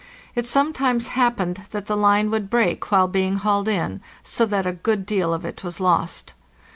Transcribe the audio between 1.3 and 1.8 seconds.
pened